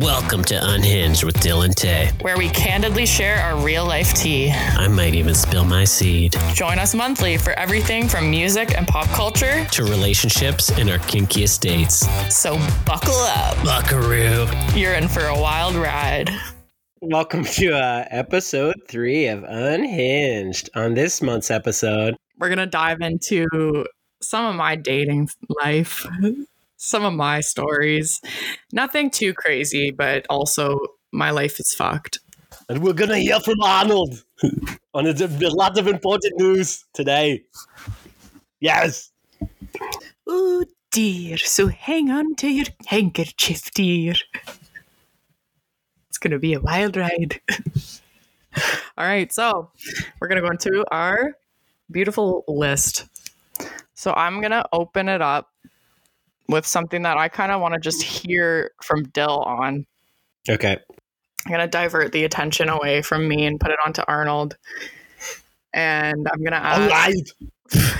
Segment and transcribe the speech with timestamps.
[0.00, 2.10] Welcome to Unhinged with Dill and Tay.
[2.22, 4.50] where we candidly share our real life tea.
[4.50, 6.34] I might even spill my seed.
[6.54, 9.66] Join us monthly for everything from music and pop culture.
[9.66, 12.06] To relationships and our kinkiest dates.
[12.34, 12.54] So
[12.86, 13.62] buckle up.
[13.62, 14.46] Buckaroo.
[14.74, 16.30] You're in for a wild ride.
[17.02, 20.70] Welcome to uh, episode three of Unhinged.
[20.74, 23.84] On this month's episode, We're going to dive into
[24.22, 25.28] some of my dating
[25.62, 26.06] life,
[26.80, 28.20] some of my stories.
[28.72, 30.78] Nothing too crazy, but also
[31.12, 32.20] my life is fucked.
[32.68, 34.24] and we're gonna hear from Arnold
[34.94, 37.44] on a, a lot of important news today.
[38.60, 39.12] Yes.
[40.26, 44.14] Oh dear, so hang on to your handkerchief, dear.
[46.08, 47.40] It's gonna be a wild ride.
[48.96, 49.70] All right, so
[50.18, 51.36] we're gonna go into our
[51.90, 53.06] beautiful list.
[53.94, 55.50] So I'm gonna open it up
[56.50, 59.86] with something that I kind of want to just hear from Dill on.
[60.48, 60.78] Okay.
[61.46, 64.56] I'm gonna divert the attention away from me and put it onto Arnold.
[65.72, 67.34] And I'm gonna All ask
[67.72, 67.92] right.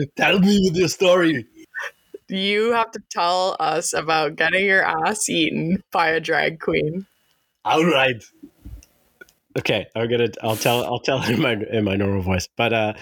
[0.16, 1.46] Tell me with your story.
[2.28, 7.06] you have to tell us about getting your ass eaten by a drag queen.
[7.64, 8.22] All right.
[9.58, 10.28] Okay, I'm gonna.
[10.42, 10.84] I'll tell.
[10.84, 12.48] I'll tell in my in my normal voice.
[12.56, 12.92] But uh,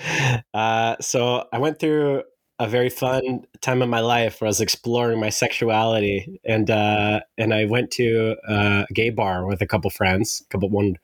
[0.55, 2.23] uh, so I went through
[2.59, 7.21] a very fun time of my life where I was exploring my sexuality, and uh,
[7.37, 10.45] and I went to uh, a gay bar with a couple friends.
[10.49, 10.97] Couple one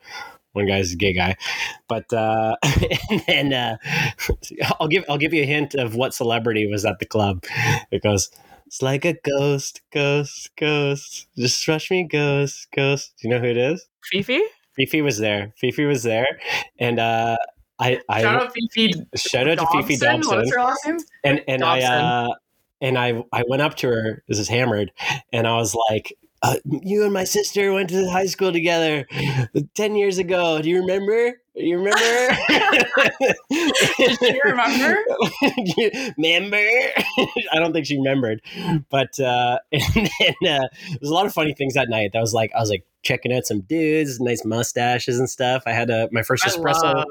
[0.53, 1.37] one guy's a gay guy,
[1.89, 2.57] but uh,
[3.29, 3.77] and uh,
[4.81, 7.45] I'll give I'll give you a hint of what celebrity was at the club.
[7.91, 8.31] It goes.
[8.67, 11.27] It's like a ghost, ghost, ghost.
[11.37, 13.13] Just rush me, ghost, ghost.
[13.21, 13.87] Do you know who it is?
[14.11, 14.41] Fefe?
[14.79, 15.53] Fefe was there.
[15.63, 16.27] Fefe was there,
[16.79, 17.37] and uh,
[17.79, 18.93] I, I Shout out Fefe.
[19.17, 20.21] shout out to Fefe Dobson.
[20.21, 20.99] Dobson, What's her last name?
[21.25, 22.29] and and I uh,
[22.81, 24.23] and I I went up to her.
[24.29, 24.93] This is hammered,
[25.33, 26.17] and I was like.
[26.45, 29.07] Uh, you and my sister went to high school together
[29.77, 30.61] 10 years ago.
[30.61, 31.41] Do you remember?
[31.55, 32.01] You remember?
[33.49, 34.99] Did she remember?
[36.19, 36.57] remember?
[36.57, 38.43] I don't think she remembered.
[38.91, 42.11] But uh, and then uh, there was a lot of funny things that night.
[42.13, 45.65] That was like I was like checking out some dudes, nice mustaches and stuff.
[45.67, 46.95] I had a my first I espresso.
[46.95, 47.05] a I,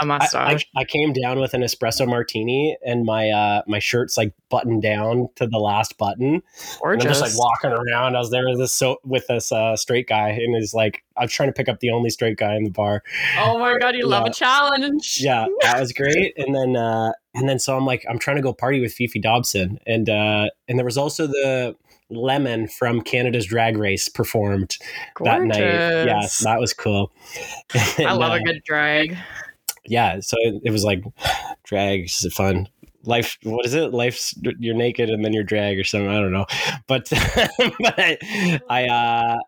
[0.00, 0.66] I, mustache.
[0.76, 5.28] I came down with an espresso martini and my uh, my shirt's like buttoned down
[5.36, 6.42] to the last button.
[6.80, 8.16] Or just like walking around.
[8.16, 11.22] I was there with this so with this uh, straight guy, and he's like, I
[11.22, 13.02] was trying to pick up the only straight guy in the bar.
[13.38, 15.18] oh my god, you love a challenge.
[15.20, 16.34] Yeah, that was great.
[16.36, 19.20] And then uh, and then so I'm like, I'm trying to go party with Fefe
[19.20, 21.76] Dobson, and uh, and there was also the
[22.10, 24.76] Lemon from Canada's Drag Race performed
[25.22, 25.60] that night.
[25.60, 27.12] Yes, that was cool.
[27.74, 29.16] I And, love uh, a good drag.
[29.86, 31.02] yeah so it, it was like
[31.64, 32.68] drag is fun
[33.04, 36.32] life what is it life's you're naked and then you're drag or something i don't
[36.32, 36.44] know
[36.86, 37.08] but
[37.80, 39.38] but i i uh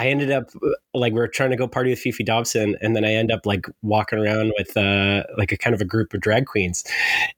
[0.00, 0.50] I ended up
[0.94, 3.44] like we are trying to go party with Fefe Dobson, and then I end up
[3.44, 6.84] like walking around with uh, like a kind of a group of drag queens,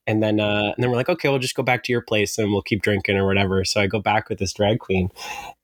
[0.06, 2.38] and then uh, and then we're like, okay, we'll just go back to your place
[2.38, 3.64] and we'll keep drinking or whatever.
[3.64, 5.10] So I go back with this drag queen,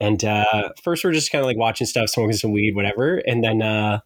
[0.01, 3.45] and uh, first we're just kind of like watching stuff, smoking some weed, whatever, and
[3.45, 4.01] then uh,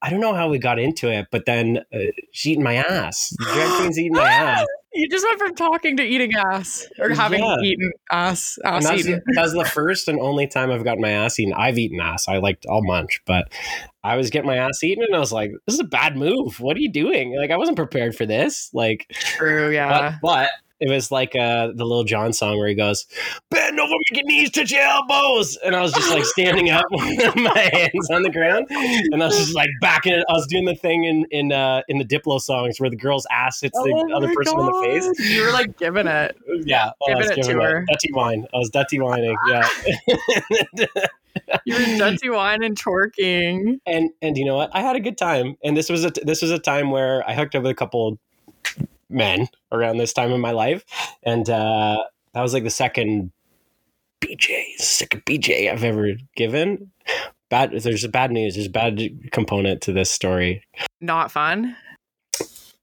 [0.00, 1.98] I don't know how we got into it, but then uh,
[2.32, 3.36] she eating my ass.
[3.38, 4.66] Drag queen's eating my ass.
[4.92, 7.56] You just went from talking to eating ass or having Yeah.
[7.62, 8.58] eaten ass.
[8.64, 9.22] Ass that's, eaten.
[9.34, 11.54] that's the first and only time I've gotten my ass eaten.
[11.54, 12.26] I've eaten ass.
[12.26, 13.52] I like I'll munch, but
[14.02, 16.58] I was getting my ass eaten, and I was like, "This is a bad move.
[16.58, 17.36] What are you doing?
[17.36, 18.70] Like, I wasn't prepared for this.
[18.72, 20.16] Like, True, yeah.
[20.22, 20.50] but, but
[20.80, 23.06] it was like uh, the Lil Jon song where he goes,
[23.50, 26.84] "Bend over, make your knees touch your elbows," and I was just like standing up
[26.90, 30.24] with my hands on the ground, and I was just like backing it.
[30.28, 33.26] I was doing the thing in in uh, in the Diplo songs where the girl's
[33.30, 35.30] ass hits the Oh other person in the face.
[35.30, 36.36] You were like giving it.
[36.64, 37.84] Yeah, I was Giving it to giving her.
[37.90, 38.46] Dirty wine.
[38.52, 39.36] I was dirty whining.
[39.48, 39.68] Yeah.
[41.64, 43.80] You were dirty wine and twerking.
[43.86, 44.70] and and you know what?
[44.74, 45.56] I had a good time.
[45.64, 48.18] And this was a this was a time where I hooked up with a couple
[49.10, 50.84] men around this time in my life,
[51.22, 51.98] and uh,
[52.34, 53.32] that was like the second
[54.20, 56.90] BJ, second BJ I've ever given.
[57.48, 57.72] Bad.
[57.72, 58.54] There's bad news.
[58.54, 59.00] There's a bad
[59.32, 60.62] component to this story.
[61.00, 61.76] Not fun.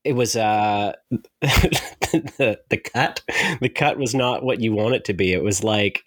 [0.04, 0.94] It was uh,
[1.42, 3.22] the the cut.
[3.62, 5.34] The cut was not what you want it to be.
[5.34, 6.04] It was like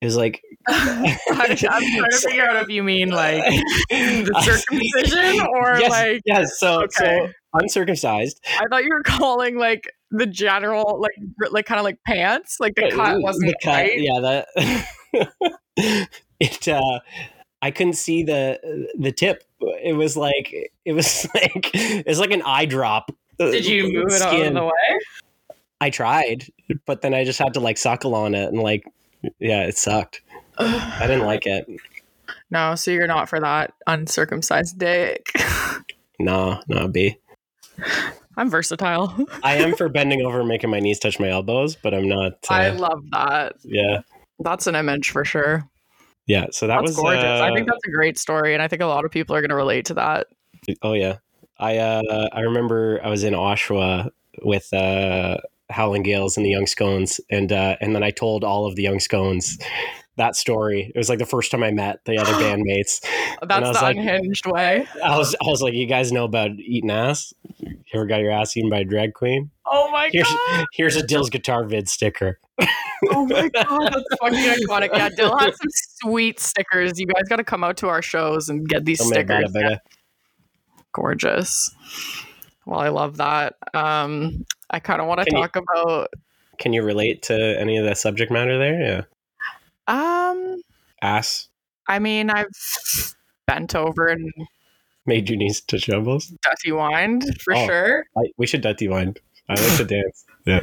[0.00, 3.42] it was like I'm trying to figure out if you mean like
[3.90, 6.58] the circumcision or yes, like yes.
[6.58, 7.32] So so Okay.
[7.54, 8.40] Uncircumcised.
[8.58, 11.12] I thought you were calling like the general like
[11.50, 14.00] like kind of like pants like the cut wasn't the cut, right.
[14.00, 15.28] Yeah, that
[16.40, 16.68] it.
[16.68, 17.00] uh
[17.60, 19.42] I couldn't see the the tip.
[19.82, 23.10] It was like it was like it's like an eye drop.
[23.40, 24.98] uh, Did you move it out of the way?
[25.80, 26.46] I tried,
[26.86, 28.84] but then I just had to like suckle on it and like
[29.38, 30.22] Yeah, it sucked.
[30.58, 31.68] I didn't like it.
[32.50, 35.30] no, so you're not for that uncircumcised dick.
[36.20, 37.16] Nah, nah, B.
[38.36, 39.16] I'm versatile.
[39.42, 42.32] I am for bending over and making my knees touch my elbows, but I'm not.
[42.50, 43.56] Uh, I love that.
[43.64, 44.00] yeah,
[44.40, 45.68] That's an image for sure.
[46.26, 46.46] yeah.
[46.52, 47.24] So that That's was gorgeous.
[47.24, 49.40] I uh, think that's a great story, and I think a lot of people are
[49.40, 50.28] going to relate to that.
[50.82, 51.16] Oh yeah,
[51.58, 54.10] I uh, I remember I was in Oshawa
[54.42, 55.38] with uh,
[55.70, 58.82] Howling Gales and the Young Scones, and uh, and then I told all of the
[58.82, 59.58] Young Scones
[60.18, 60.92] that story.
[60.94, 63.00] It was like the first time I met the other bandmates.
[63.46, 64.86] That's the like- unhinged way.
[65.02, 67.32] I was I was like, you guys know about eating ass?
[67.58, 69.50] You ever got your ass eaten by a drag queen?
[69.66, 70.66] Oh my Here's god!
[70.74, 72.38] here's a Dill's guitar vid sticker.
[73.10, 74.90] Oh my god, that's fucking iconic.
[74.92, 75.68] Yeah, Dill has some
[76.02, 76.98] sweet stickers.
[76.98, 79.52] You guys got to come out to our shows and get these Oh, stickers.
[79.52, 79.78] bada, bada.
[80.92, 81.70] Gorgeous.
[82.66, 83.54] Well, I love that.
[83.74, 86.08] Um, I kind of want to Can you- talk about.
[86.58, 88.80] Can you relate to any of the subject matter there?
[88.80, 89.02] Yeah,
[89.88, 90.62] Um,
[91.02, 91.48] ass
[91.88, 92.46] I mean, I've
[93.46, 94.30] bent over and
[95.06, 96.32] made you knees to elbows.
[96.42, 97.66] dirty whined for Oh.
[97.66, 98.04] sure.
[98.16, 99.14] I, we should dirty wine.
[99.48, 100.24] I like to dance.
[100.46, 100.60] Yeah.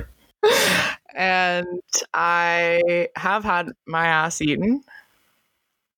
[1.16, 1.66] And
[2.14, 4.84] I have had my ass eaten.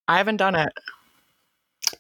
[0.08, 0.72] I haven't done it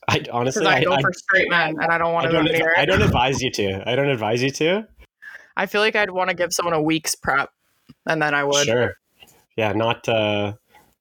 [0.08, 2.46] I honestly, I, I, go I, for straight men, and I don't want to don't,
[2.46, 3.90] go near I don't advise you to.
[3.90, 4.88] I don't advise you to.
[5.56, 7.50] I feel like I'd want to give someone a week's prep,
[8.06, 8.66] and then I would.
[8.66, 8.94] Sure.
[9.58, 10.08] Yeah, not.
[10.08, 10.54] uh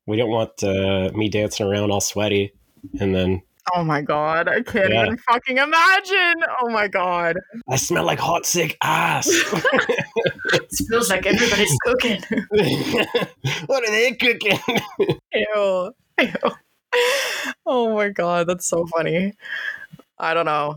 [0.06, 2.53] We don't want uh me dancing around all sweaty,
[3.00, 3.43] and then
[3.75, 5.03] Oh my god, I can't Yeah.
[5.06, 6.35] even fucking imagine.
[6.62, 7.37] Oh my god,
[7.69, 9.26] I smell like hot sick ass.
[10.53, 12.23] it smells like everybody's cooking.
[13.67, 14.58] what are they cooking?
[15.35, 15.93] Ew.
[16.20, 16.29] Ew.
[17.67, 19.35] Oh my god, that's so funny.
[20.19, 20.76] I don't know.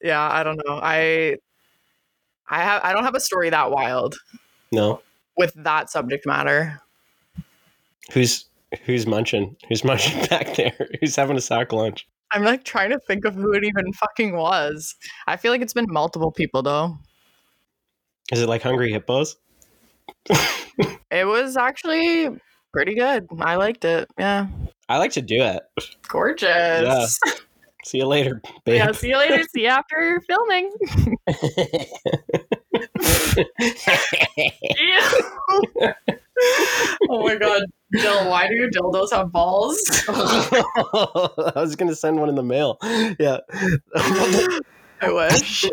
[0.00, 0.78] Yeah, I don't know.
[0.80, 1.38] I
[2.48, 4.14] I have I don't have a story that wild
[4.70, 5.02] No.
[5.36, 6.80] with that subject matter.
[8.12, 8.46] Who's
[8.84, 9.56] who's munching?
[9.68, 10.88] Who's munching back there?
[11.00, 12.06] Who's having a sack lunch?
[12.32, 14.94] I'm like trying to think of who it even fucking was.
[15.26, 16.96] I feel like it's been multiple people though.
[18.32, 19.36] Is it like hungry hippos?
[21.10, 22.28] It was actually
[22.72, 23.26] pretty good.
[23.38, 24.08] I liked it.
[24.18, 24.48] Yeah.
[24.88, 25.62] I like to do it.
[26.08, 27.18] Gorgeous.
[27.24, 27.32] Yeah.
[27.84, 28.78] See you later, babe.
[28.78, 29.44] Yeah, see you later.
[29.54, 30.72] See you after filming.
[34.78, 35.92] Ew.
[37.20, 37.62] Oh my god,
[37.94, 39.78] Jill, why do your dildos have balls?
[40.08, 42.78] I was gonna send one in the mail.
[43.18, 43.38] Yeah.
[45.00, 45.62] I wish.
[45.62, 45.72] Did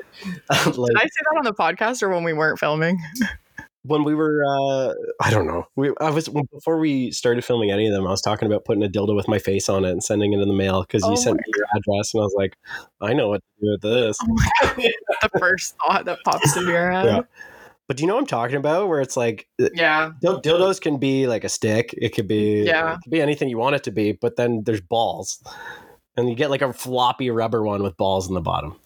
[0.50, 3.00] I say that on the podcast or when we weren't filming?
[3.86, 5.68] when we were, uh, I don't know.
[5.76, 8.08] We, I was before we started filming any of them.
[8.08, 10.40] I was talking about putting a dildo with my face on it and sending it
[10.40, 12.58] in the mail because Oh you sent me your address, and I was like,
[13.02, 14.18] I know what to do with this.
[14.22, 14.36] Oh
[14.76, 17.06] the first thought that pops into your head.
[17.06, 17.22] Yeah.
[17.88, 18.88] But do you know what I'm talking about?
[18.88, 20.12] Where it's like uh, Yeah.
[20.24, 21.94] dildos can be like a stick.
[21.98, 22.94] It could be Yeah.
[22.96, 24.14] it could be anything you want it to be.
[24.14, 25.44] But then there's balls,
[26.16, 28.80] and you get like a floppy rubber one with balls in the bottom.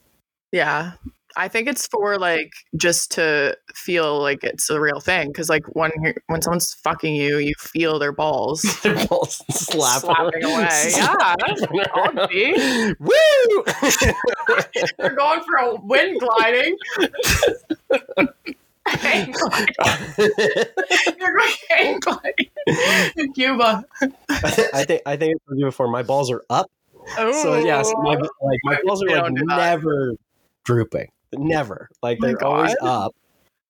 [0.52, 0.94] Yeah.
[1.36, 5.62] I think it's for like just to feel like it's a real thing because like
[5.76, 10.68] when you're, when someone's fucking you, you feel their balls Their balls slapping, slapping away.
[10.96, 11.14] Yeah,
[11.94, 12.96] I'll be.
[13.00, 13.64] Woo!
[14.98, 16.76] You're going for a wind gliding.
[18.90, 19.76] Hang gliding.
[21.20, 22.50] You're going hang gliding
[23.16, 23.86] in Cuba.
[24.30, 25.88] I think I think I told you before.
[25.88, 26.70] My balls are up,
[27.16, 29.58] so yes, my, like my balls are like don't do that.
[29.58, 30.16] never
[30.66, 31.90] drooping, never.
[32.02, 33.16] Like they're oh always up.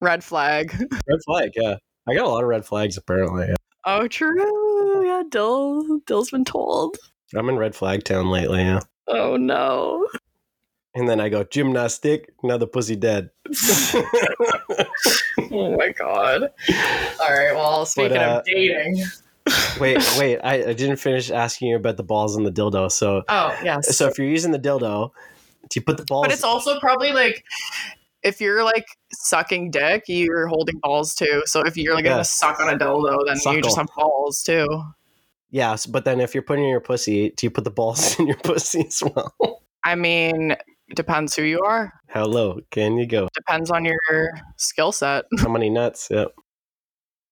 [0.01, 0.73] red flag.
[1.07, 1.75] Red flag, yeah.
[2.07, 3.53] I got a lot of red flags apparently.
[3.85, 5.05] Oh, true.
[5.05, 5.99] Yeah, Dill.
[6.05, 6.97] Dill's been told.
[7.35, 8.81] I'm in red flag town lately, yeah.
[9.07, 10.05] Oh no.
[10.97, 12.33] And then I go gymnastic.
[12.43, 13.29] Now the pussy dead.
[15.49, 16.43] Oh my god.
[17.21, 17.53] All right.
[17.53, 19.01] Well, speaking uh, of dating.
[19.79, 20.39] wait, wait.
[20.39, 22.91] I, I didn't finish asking you about the balls and the dildo.
[22.91, 23.95] So, Oh yes.
[23.95, 25.11] so if you're using the dildo,
[25.69, 26.25] do you put the balls?
[26.25, 27.43] but it's also probably like
[28.23, 31.43] if you're like sucking dick, you're holding balls too.
[31.45, 32.11] So if you're like Yeah.
[32.13, 34.67] gonna suck on a dildo, then you just have balls too.
[35.51, 38.27] yes, but then if you're putting in your pussy, do you put the balls in
[38.27, 39.61] your pussy as well?
[39.83, 40.55] I mean,
[40.95, 41.93] depends who you are.
[42.07, 43.27] How low can you go?
[43.33, 43.99] Depends on your
[44.57, 45.25] skill set.
[45.39, 46.07] How many nuts?
[46.11, 46.33] Yep.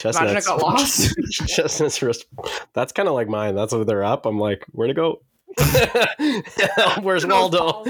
[0.03, 1.15] Imagine it got lost.
[1.47, 2.01] Chestnuts.
[2.01, 2.25] Wrist.
[2.74, 3.55] That's kind of like mine.
[3.55, 4.25] That's where they're up.
[4.25, 5.21] I'm like, where to go?
[7.01, 7.83] Where's Waldo?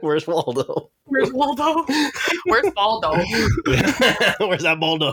[0.00, 0.90] Where's Waldo?
[1.04, 1.76] Where's Waldo?
[2.46, 3.16] Where's Waldo?
[4.38, 5.12] Where's that Waldo?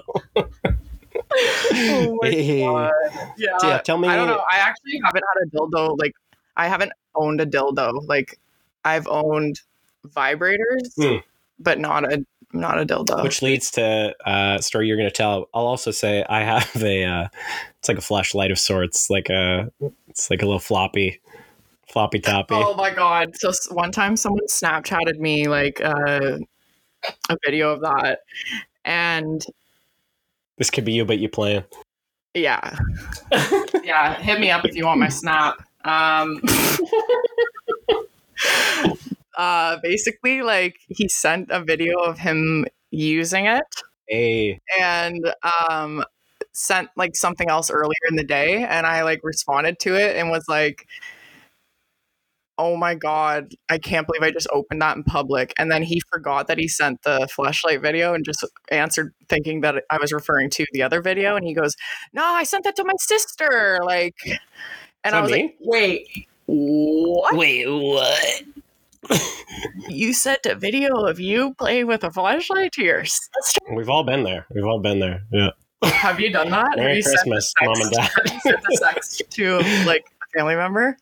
[1.36, 2.62] Oh my Hey.
[2.66, 2.92] god.
[3.38, 3.50] Yeah.
[3.62, 4.08] Yeah, tell me.
[4.08, 4.42] I don't know.
[4.50, 5.98] I actually haven't had a dildo.
[5.98, 6.14] Like,
[6.56, 8.08] I haven't owned a dildo.
[8.08, 8.40] Like,
[8.86, 9.62] I've owned
[10.08, 11.18] vibrators, Hmm.
[11.60, 13.24] but not a I'm not a dildo.
[13.24, 15.50] Which leads to uh, a story you're going to tell.
[15.56, 17.04] I'll also say I have a.
[17.04, 17.28] Uh,
[17.80, 19.72] it's like a flashlight of sorts, like a.
[20.08, 21.20] It's like a little floppy,
[21.92, 22.54] floppy toppy.
[22.56, 23.36] Oh my god!
[23.38, 26.38] So one time, someone Snapchatted me like uh,
[27.30, 28.20] a video of that,
[28.86, 29.44] and
[30.58, 31.64] This could be you, but you playing.
[32.36, 32.78] yeah,
[33.84, 34.14] yeah.
[34.22, 35.56] Hit me up if you want my snap.
[35.86, 36.40] Um,
[39.38, 43.64] uh, basically, like he sent a video of him using it,
[44.08, 45.34] Hey, and
[45.70, 46.04] um,
[46.52, 50.30] sent like something else earlier in the day, and I like responded to it and
[50.30, 50.88] was like.
[52.60, 55.56] Oh my god, I can't believe I just opened that in public.
[55.58, 59.84] And then he forgot that he sent the flashlight video and just answered thinking that
[59.90, 61.36] I was referring to the other video.
[61.36, 61.76] And he goes,
[62.14, 63.80] No, I sent that to my sister.
[63.84, 64.16] Like,
[65.04, 65.42] and I was me?
[65.42, 67.36] like, Wait, what?
[67.36, 68.44] wait, what?
[69.90, 73.60] You sent a video of you playing with a flashlight to your sister?
[73.74, 74.46] We've all been there.
[74.54, 75.24] We've all been there.
[75.32, 75.50] Yeah.
[75.84, 76.78] Have you done that?
[76.78, 78.10] Merry you sent the Christmas, mom and dad.
[78.16, 80.98] Have you sent the sex to like a family member?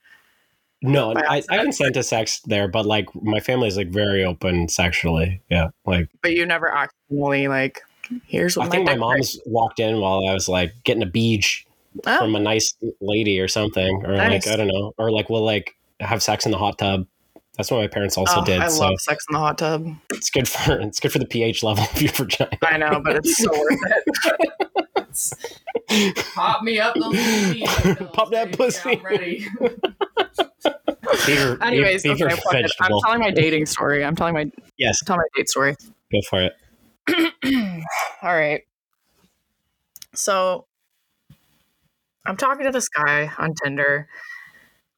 [0.82, 1.46] No, I, I accident?
[1.52, 5.42] haven't sent a sex there, but like my family is like very open sexually.
[5.50, 7.82] Yeah, like But you never accidentally like,
[8.26, 11.08] here's what I think my dick mom's walked in while I was like getting a
[11.08, 14.46] beach pic- from Oh, a nice lady or something, or Nice.
[14.46, 17.06] like I don't know, or like we'll like have sex in the hot tub.
[17.58, 18.60] That's what my parents also oh, did.
[18.62, 19.86] I so love sex in the hot tub.
[20.12, 22.50] it's good for it's good for the pH level of your vagina.
[22.64, 23.80] I know, but it's so worth
[25.90, 26.24] it.
[26.34, 27.70] Pop me up those boobies.
[28.14, 28.92] Pop that pussy.
[28.98, 29.46] I'm ready.
[31.26, 32.56] Beaver, Anyways, beaver okay, fuck.
[32.80, 34.04] I'm telling my dating story.
[34.06, 35.76] I'm telling my Yes, tell my date story.
[36.12, 36.54] go for it.
[38.24, 38.62] All right.
[40.16, 40.66] So
[42.26, 44.08] I'm talking to this guy on Tinder.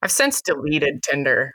[0.02, 1.54] I've since deleted Tinder.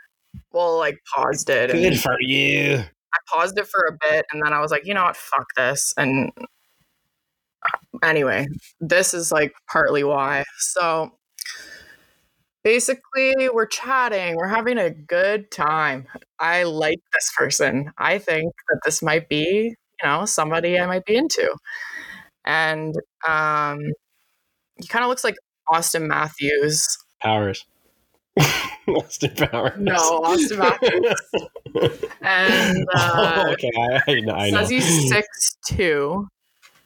[0.53, 1.71] Well, like paused it.
[1.71, 2.83] and- Good for you.
[3.15, 5.47] I paused it for a bit and then I was like, you know what, fuck
[5.57, 5.95] this.
[5.97, 8.47] And uh, anyway,
[8.81, 10.45] this is like partly why.
[10.59, 11.13] So
[12.65, 16.07] basically, we're chatting, we're having a good time.
[16.39, 17.91] I like this person.
[17.99, 21.51] I think that this might be, you know, somebody I might be into.
[22.45, 22.95] And
[23.27, 23.81] um,
[24.77, 25.37] he kind of looks like
[25.73, 26.99] Auston Matthews.
[27.21, 27.67] Powers.
[28.89, 29.79] Austin Powers.
[29.79, 31.21] No, Auston Matthews.
[32.23, 34.35] And uh, oh, okay, I, I know.
[34.35, 34.59] I know.
[34.59, 36.29] says he's six two.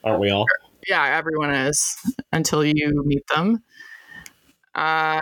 [0.04, 0.46] Aren't we all?
[0.88, 1.96] yeah, everyone is
[2.32, 3.62] until you meet them.
[4.74, 5.20] Uh,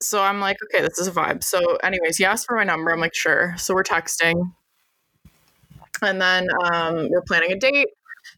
[0.00, 1.42] so I'm like, okay, this is a vibe.
[1.42, 2.92] So, anyways, he asked for my number.
[2.92, 3.54] I'm like, sure.
[3.56, 4.52] So we're texting,
[6.02, 7.88] and then um, we're planning a date.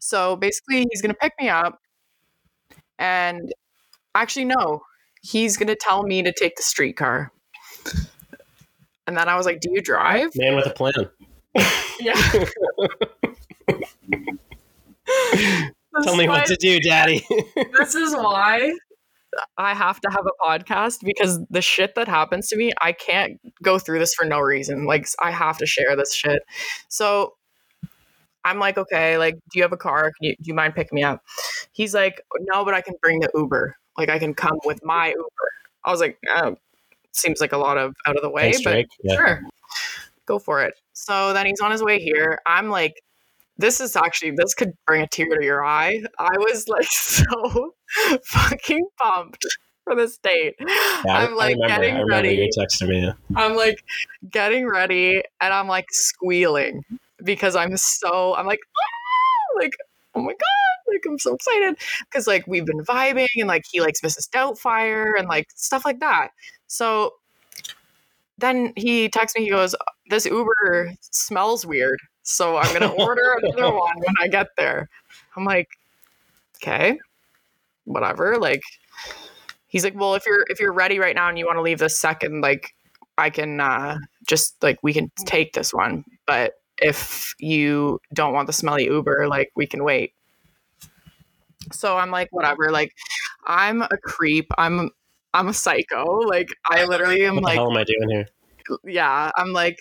[0.01, 1.81] So basically, he's gonna pick me up,
[2.99, 3.53] and
[4.17, 4.83] actually, no,
[5.23, 7.33] he's gonna tell me to take the streetcar.
[9.07, 10.93] And then I was like, "Do you drive?" Man with a plan.
[12.01, 12.15] Yeah.
[16.03, 17.25] Tell me what to do, Daddy.
[17.79, 18.73] this is why
[19.57, 23.41] I have to have a podcast because the shit that happens to me, I can't
[23.63, 24.85] go through this for no reason.
[24.85, 26.43] Like I have to share this shit.
[26.89, 27.35] So
[28.45, 30.05] I'm like, okay, like, do you have a car?
[30.05, 31.23] Can you, do you mind picking me up?
[31.73, 33.77] He's like, no, but I can bring the Uber.
[33.99, 35.51] Like I can come with my Uber.
[35.85, 36.57] I was like, oh,
[37.13, 39.17] seems like a lot of out of the way, Thanks, but Yeah.
[39.17, 39.43] sure,
[40.27, 40.75] go for it.
[40.93, 42.39] So then he's on his way here.
[42.47, 42.95] I'm like,
[43.59, 46.03] this is actually this could bring a tear to your eye.
[46.19, 47.73] I was like so
[48.25, 49.47] fucking pumped
[49.85, 50.55] for this date.
[50.59, 50.67] Yeah,
[51.07, 52.35] I- I'm like I remember, getting I remember ready.
[52.35, 53.13] you texted me.
[53.37, 53.83] I'm like
[54.31, 56.83] getting ready, and I'm like squealing
[57.25, 59.73] because I'm so I'm like "Ah!" like
[60.15, 63.81] oh my god like I'm so excited because like we've been vibing and like he
[63.81, 64.29] likes Mrs.
[64.31, 66.29] Doubtfire and like stuff like that.
[66.67, 67.15] So
[68.39, 69.45] then he texts me.
[69.45, 69.75] He goes,
[70.11, 74.89] "This Uber smells weird, so I'm gonna order another one when I get there."
[75.37, 75.69] I'm like,
[76.57, 76.99] "Okay,
[77.85, 78.63] whatever." Like,
[79.69, 81.79] he's like, "Well, if you're if you're ready right now and you want to leave
[81.79, 82.75] this second, like,
[83.19, 88.47] I can uh, just like we can take this one, but if you don't want
[88.47, 90.13] the smelly Uber, like we can wait."
[91.73, 92.71] So I'm like, whatever.
[92.71, 92.93] Like,
[93.47, 94.47] I'm a creep.
[94.59, 94.91] I'm
[95.35, 96.05] I'm a psycho.
[96.21, 98.27] Like, I literally am What like, hell am I doing here?
[98.85, 99.31] yeah.
[99.37, 99.79] I'm like,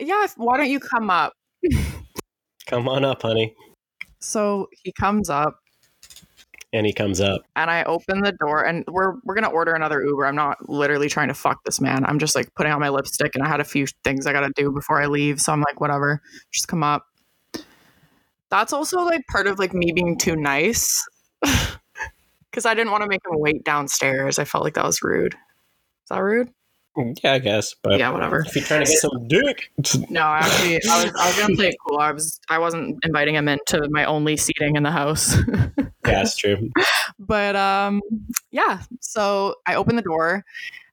[0.00, 0.26] yeah.
[0.36, 1.32] Why don't you come up?
[2.66, 3.54] Come on up, honey.
[4.20, 5.56] So he comes up.
[6.74, 7.42] And he comes up.
[7.54, 10.24] and I open the door and we're we're gonna order another Uber.
[10.24, 12.02] I'm not literally trying to fuck this man.
[12.06, 14.50] I'm just like putting on my lipstick and I had a few things I gotta
[14.56, 15.38] do before I leave.
[15.38, 17.04] So I'm like, whatever, just come up.
[18.52, 21.02] That's also like part of like me being too nice.
[22.52, 24.38] Cause I didn't want to make him wait downstairs.
[24.38, 25.32] I felt like that was rude.
[25.32, 25.38] Is
[26.10, 26.50] that rude?
[27.24, 27.74] Yeah, I guess.
[27.82, 28.44] But Yeah, whatever.
[28.46, 29.70] if you're trying to get some dick,
[30.10, 31.98] No, actually, I was I was gonna play it cool.
[31.98, 35.34] I was I wasn't inviting him into my only seating in the house.
[35.48, 36.68] yeah, that's true.
[37.18, 38.02] but um,
[38.50, 38.82] yeah.
[39.00, 40.44] So I open the door,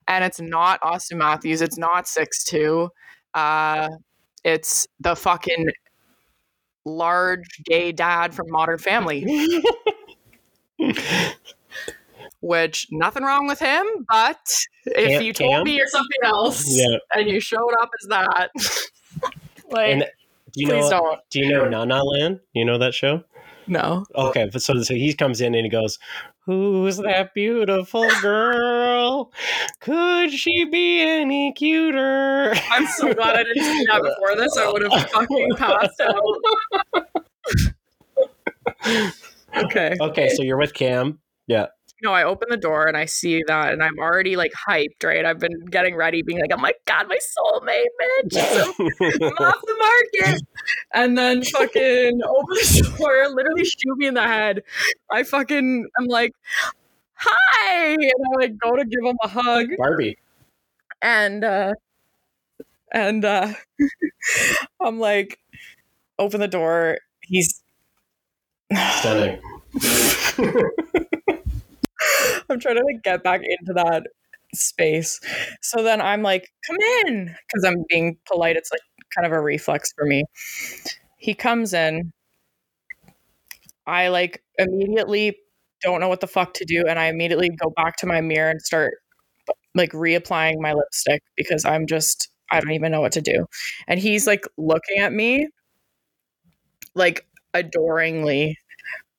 [0.08, 1.62] and it's not Auston Matthews.
[1.62, 2.90] It's not six two.
[3.34, 3.90] Uh,
[4.46, 5.68] it's the fucking
[6.86, 9.26] large gay dad from Modern Family.
[12.42, 14.40] Which nothing wrong with him, but
[14.86, 15.64] if Cam- you told Cam?
[15.66, 16.98] me you're something else Yeah.
[17.14, 18.50] and you showed up as that,
[19.72, 20.06] like, And uh,
[20.54, 21.02] do you please know?
[21.02, 21.20] don't.
[21.32, 22.40] Do you know Nana Land?
[22.54, 23.26] You know that show?
[23.68, 24.06] No.
[24.16, 26.00] Okay, but so, so he comes in and he goes,
[26.50, 29.32] "Who's that beautiful girl?
[29.82, 34.58] Could she be any cuter?" I'm so glad I didn't see that before this.
[34.58, 36.40] I would have fucking passed out.
[39.66, 39.96] okay.
[40.02, 41.20] Okay, so you're with Cam.
[41.46, 41.68] Yeah.
[42.02, 45.26] No, I open the door and I see that, and I'm already like hyped, right?
[45.26, 48.34] I've been getting ready, being like, oh my God, my soulmate, bitch.
[48.34, 48.74] So
[49.28, 49.76] I'm off the
[50.24, 50.42] market.
[50.94, 54.64] And then fucking open the door, literally shoot me in the head.
[55.12, 56.32] I fucking, I'm like,
[57.14, 57.92] hi.
[57.92, 59.68] And I like go to give him a hug.
[59.78, 60.18] Barbie.
[61.02, 61.74] and uh
[62.92, 63.54] and uh
[64.82, 65.40] I'm like
[66.18, 67.62] open the door he's
[69.00, 69.42] Stunning.
[72.50, 74.04] I'm trying to like get back into that
[74.54, 75.20] space.
[75.62, 76.78] So then I'm like, come
[77.08, 78.56] in because I'm being polite.
[78.58, 78.82] It's like
[79.16, 80.24] kind of a reflex for me.
[81.18, 82.12] He comes in.
[83.86, 85.38] I like immediately
[85.82, 86.86] don't know what the fuck to do.
[86.88, 88.96] And I immediately go back to my mirror and start
[89.76, 93.46] like reapplying my lipstick because I'm just, I don't even know what to do.
[93.88, 95.48] And he's like looking at me
[96.96, 98.58] like adoringly.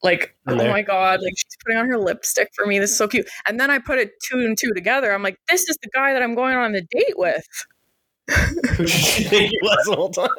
[0.02, 2.78] Like, oh there- my God, like putting on her lipstick for me.
[2.78, 3.28] This is so cute.
[3.46, 5.12] And then I put it two and two together.
[5.12, 7.46] I'm like, this is the guy that I'm going on the date with.
[8.30, 10.28] Who did you think he was the whole time?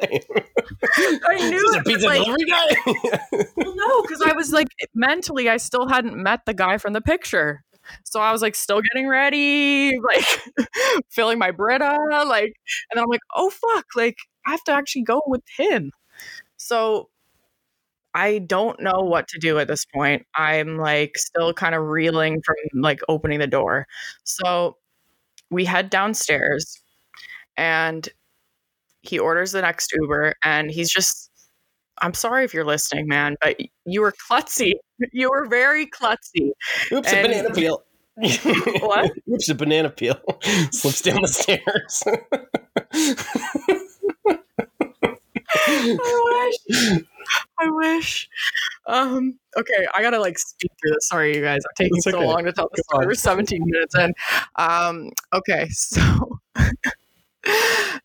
[1.28, 3.46] I knew it, pizza like, delivery guy.
[3.56, 7.00] Well, no, because I was like mentally, I still hadn't met the guy from the
[7.00, 7.64] picture.
[8.04, 10.24] So I was like still getting ready, like
[11.10, 12.54] filling my Brita, like,
[12.90, 15.90] and then I'm like, oh fuck, like I have to actually go with him.
[16.56, 17.08] So
[18.14, 20.26] I don't know what to do at this point.
[20.34, 23.86] I'm like still kind of reeling from like opening the door.
[24.24, 24.76] So
[25.50, 26.80] we head downstairs
[27.56, 28.08] and
[29.02, 31.30] he orders the next Uber and he's just
[32.00, 34.74] I'm sorry if you're listening, man, but you were klutzy.
[35.12, 36.52] You were very klutzy.
[36.92, 37.82] Oops, a banana peel.
[38.82, 39.10] What?
[39.28, 40.20] Oops, a banana peel.
[40.70, 42.04] Slips down the stairs.
[45.66, 47.02] I wish.
[47.58, 48.28] I wish.
[48.86, 51.08] Um, okay, I gotta like speak through this.
[51.08, 51.60] Sorry, you guys.
[51.64, 52.26] I'm taking It's so okay.
[52.26, 52.96] long to tell this on.
[52.96, 53.06] story.
[53.06, 54.12] We're 17 minutes in.
[54.56, 56.40] Um, okay, so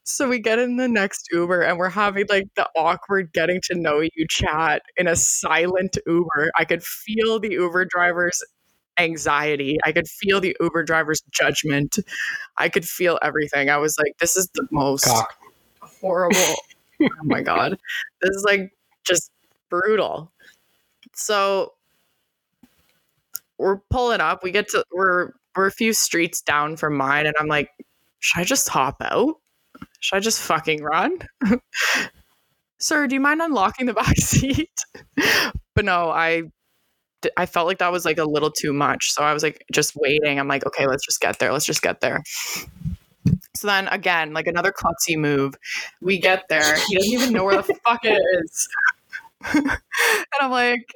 [0.04, 3.76] so we get in the next Uber and we're having like the awkward getting to
[3.76, 6.52] know you chat in a silent Uber.
[6.58, 8.44] I could feel the Uber driver's
[8.98, 9.78] anxiety.
[9.84, 12.00] I could feel the Uber driver's judgment.
[12.58, 13.70] I could feel everything.
[13.70, 15.36] I was like, this is the most Cock.
[15.82, 16.56] horrible.
[17.02, 17.78] oh my god.
[18.22, 18.72] This is like
[19.08, 19.32] just
[19.70, 20.32] brutal.
[21.16, 21.74] So
[23.58, 24.44] we're pulling up.
[24.44, 27.70] We get to we're we're a few streets down from mine and I'm like,
[28.20, 29.36] should I just hop out?
[30.00, 31.20] Should I just fucking run?
[32.80, 34.70] Sir, do you mind unlocking the back seat?
[35.74, 36.44] but no, I
[37.36, 39.12] I felt like that was like a little too much.
[39.12, 40.40] So I was like just waiting.
[40.40, 41.52] I'm like, okay, let's just get there.
[41.52, 42.22] Let's just get there.
[43.56, 45.56] So then again, like another klutzy move.
[46.02, 46.78] We get there.
[46.88, 48.70] He doesn't even know where the fuck it is.
[49.54, 49.80] and
[50.42, 50.94] I'm like,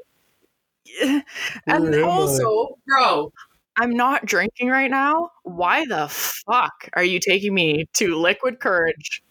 [0.85, 1.21] yeah.
[1.67, 2.07] and am I?
[2.07, 3.31] also, bro,
[3.77, 5.31] I'm not drinking right now.
[5.43, 9.23] Why the fuck are you taking me to liquid courage?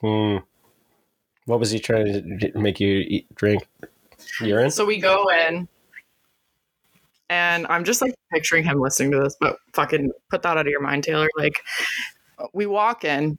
[0.00, 0.38] Hmm.
[1.46, 3.66] What was he trying to make you eat, drink?
[4.40, 4.70] Urine?
[4.70, 5.68] So we go in,
[7.30, 10.70] and I'm just like picturing him listening to this, but fucking put that out of
[10.70, 11.28] your mind, Taylor.
[11.36, 11.62] Like,
[12.52, 13.38] we walk in,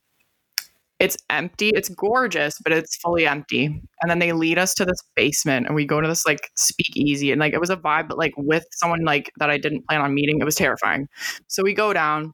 [0.99, 3.65] it's empty, it's gorgeous, but it's fully empty.
[4.01, 7.31] And then they lead us to this basement, and we go to this like speakeasy,
[7.31, 10.01] and like it was a vibe, but like with someone like that I didn't plan
[10.01, 10.39] on meeting.
[10.39, 11.07] It was terrifying.
[11.47, 12.33] So we go down.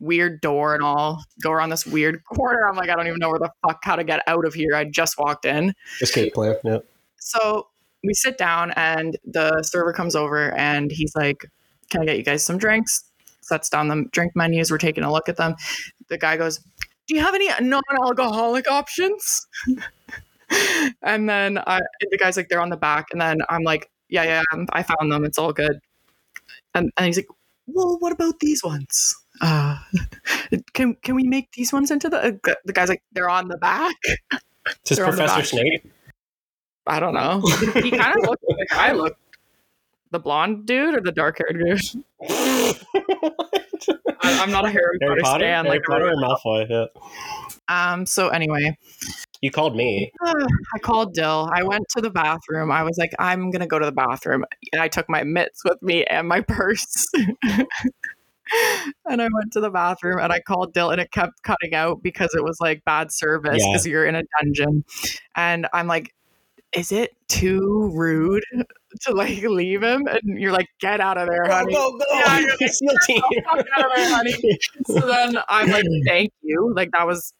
[0.00, 1.22] Weird door and all.
[1.44, 2.66] Go around this weird corner.
[2.68, 4.74] I'm like, I don't even know where the fuck how to get out of here.
[4.74, 5.74] I just walked in.
[6.00, 6.56] Escape plan.
[6.64, 6.78] Yeah.
[7.18, 7.68] So
[8.02, 11.46] we sit down and the server comes over and he's like,
[11.90, 13.04] Can I get you guys some drinks?
[13.42, 14.70] Sets down the drink menus.
[14.70, 15.54] We're taking a look at them.
[16.08, 16.60] The guy goes,
[17.06, 19.46] Do you have any non alcoholic options?
[21.02, 23.06] and then I, the guy's like, They're on the back.
[23.12, 25.24] And then I'm like, Yeah, yeah, I found them.
[25.24, 25.80] It's all good.
[26.74, 27.28] And, and he's like,
[27.66, 29.14] well, what about these ones?
[29.40, 29.78] Uh,
[30.74, 32.18] can can we make these ones into the?
[32.18, 33.96] Uh, the guy's like, they're on the back.
[34.84, 35.44] Just They're on the Professor.
[35.44, 35.90] Snape.
[36.86, 37.40] I don't know.
[37.82, 39.18] he kind of looked like guy looked.
[40.10, 42.04] The blonde dude or the dark haired dude?
[44.22, 45.64] I, I'm not a Harry, Harry Potter, Potter, stan.
[45.66, 46.68] Harry Like, Potter or Malfoy?
[46.70, 47.92] Yeah.
[47.92, 48.06] um.
[48.06, 48.76] So anyway,
[49.40, 50.12] You called me.
[50.24, 51.48] I called Dill.
[51.52, 52.70] I went to the bathroom.
[52.70, 55.80] I was like, I'm gonna go to the bathroom, and I took my mitts with
[55.82, 57.06] me and my purse.
[59.06, 62.02] and I went to the bathroom and I called Dill, and it kept cutting out
[62.02, 63.66] because it was like bad service Yeah.
[63.72, 64.84] because you're in a dungeon.
[65.36, 66.14] And I'm like,
[66.72, 68.44] is it too rude
[69.02, 70.06] to like leave him?
[70.06, 71.74] And you're like, get out of there, honey.
[71.76, 72.04] Oh, go, go.
[72.12, 73.22] Yeah, you're like, SEAL team.
[73.50, 74.58] Out of there, honey.
[74.86, 76.72] so then I'm like, thank you.
[76.74, 77.32] Like that was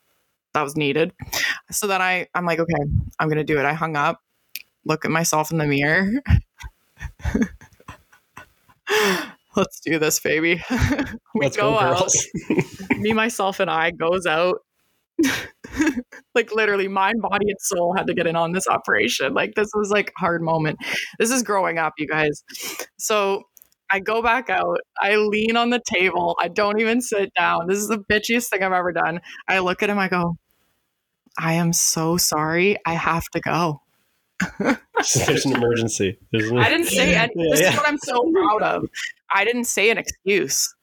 [0.55, 1.13] that was needed.
[1.71, 2.75] So then I I'm like, okay,
[3.19, 3.65] I'm gonna do it.
[3.65, 4.21] I hung up,
[4.85, 6.11] look at myself in the mirror.
[9.55, 10.63] Let's do this, baby.
[11.35, 11.99] we Let's go, go, out.
[11.99, 12.27] girls.
[12.99, 14.59] Me, myself, and I goes out.
[16.35, 19.35] like literally, mind, body, and soul had to get in on this operation.
[19.35, 20.79] Like this was like hard moment.
[21.19, 22.43] This is growing up, you guys.
[22.99, 23.45] So
[23.91, 24.79] I go back out.
[25.01, 26.37] I lean on the table.
[26.41, 27.67] I don't even sit down.
[27.69, 29.21] This is the bitchiest thing I've ever done.
[29.49, 29.99] I look at him.
[29.99, 30.37] I go,
[31.39, 32.79] I am so sorry.
[32.87, 33.83] I have to go.
[34.59, 36.19] There's an emergency.
[36.33, 37.33] Isn't I didn't say any.
[37.37, 37.71] Yeah, this yeah.
[37.71, 38.89] is what I'm so proud of.
[39.33, 40.75] I didn't say an excuse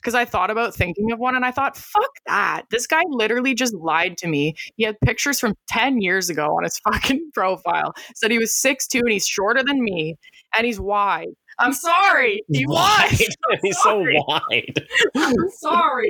[0.00, 2.62] because I thought about thinking of one and I thought, fuck that.
[2.70, 4.54] This guy literally just lied to me.
[4.76, 7.94] He had pictures from 10 years ago on his fucking profile.
[8.14, 10.16] Said he was 6'2 and he's shorter than me
[10.56, 11.28] and he's wide.
[11.60, 12.44] I'm sorry.
[12.52, 13.10] He was.
[13.62, 14.86] He's so wide.
[15.16, 16.08] I'm sorry.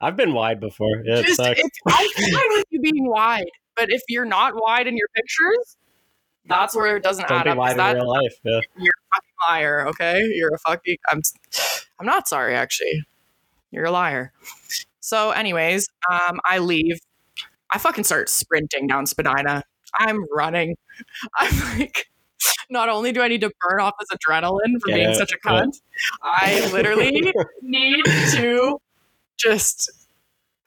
[0.00, 1.02] I've been wide before.
[1.04, 1.60] Yeah, it Just, sucks.
[1.60, 5.76] if, I'm fine with you being wide, but if you're not wide in your pictures,
[6.46, 7.58] that's where it doesn't Don't add be up.
[7.58, 8.34] wide in real life.
[8.44, 8.60] Yeah.
[8.76, 10.20] You're a fucking liar, okay?
[10.34, 11.20] You're a fucking I'm
[12.00, 13.04] I'm not sorry actually.
[13.72, 14.32] You're a liar.
[15.00, 16.98] So anyways, um I leave.
[17.72, 19.64] I fucking start sprinting down Spadina.
[19.98, 20.76] I'm running.
[21.38, 22.06] I'm like
[22.70, 25.36] not only do I need to burn off this adrenaline for Get being such a
[25.44, 25.62] Yeah.
[25.62, 25.80] cunt,
[26.22, 27.32] I literally
[27.62, 28.78] need to
[29.38, 29.90] just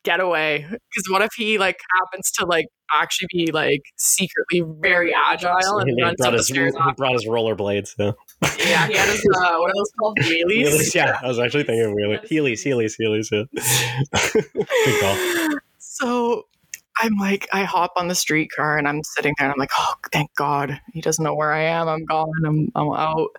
[0.04, 0.66] get away.
[0.70, 5.90] Because what if he like happens to like actually be like secretly very agile and
[5.90, 6.74] he runs brought up the his, stairs?
[6.76, 7.94] he brought his rollerblades.
[7.98, 8.12] Yeah.
[8.60, 10.18] Yeah, he had his uh, what are those called?
[10.22, 10.68] Wheelies.
[10.68, 12.28] Wheelies, yeah, I was actually thinking of wheelies.
[12.28, 13.32] Heelys, Heelys, Heelys.
[13.32, 14.42] Yeah.
[14.86, 15.60] Good call.
[15.78, 16.44] So
[17.02, 19.94] I'm like, I hop on the streetcar and I'm sitting there and I'm like, oh,
[20.12, 20.80] thank God.
[20.94, 21.88] He doesn't know where I am.
[21.88, 22.30] I'm gone.
[22.46, 23.30] I'm, I'm out.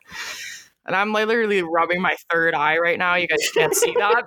[0.87, 3.17] And I'm literally rubbing my third eye right now.
[3.17, 4.25] You guys can't see that.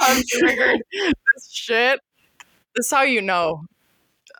[0.00, 0.82] I'm triggered.
[0.92, 2.00] This shit.
[2.80, 3.64] Is how you know.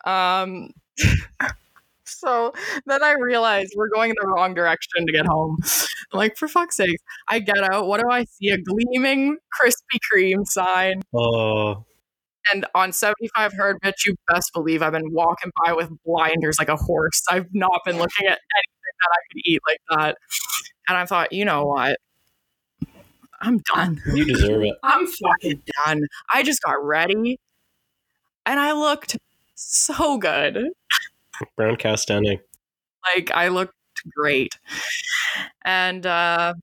[0.03, 0.71] Um,
[2.03, 2.53] so
[2.87, 5.57] then I realized we're going in the wrong direction to get home.
[6.11, 6.97] I'm like, for fuck's sake.
[7.29, 7.85] I get out.
[7.87, 8.49] What do I see?
[8.49, 11.03] A gleaming Krispy Kreme sign.
[11.13, 11.85] Oh,
[12.51, 16.69] And on 75 Hard Bitch, you best believe I've been walking by with blinders like
[16.69, 17.21] a horse.
[17.29, 20.17] I've not been looking at anything that I could eat like that.
[20.87, 21.97] And I thought, you know what?
[23.39, 24.01] I'm done.
[24.15, 24.75] you deserve it.
[24.81, 26.07] I'm fucking done.
[26.33, 27.37] I just got ready
[28.45, 29.17] and I looked
[29.55, 30.69] so good.
[31.55, 32.39] Brown cow standing.
[33.15, 33.73] Like I looked
[34.15, 34.57] great.
[35.63, 36.53] And uh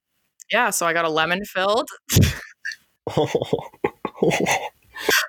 [0.52, 1.90] yeah, so I got a lemon filled,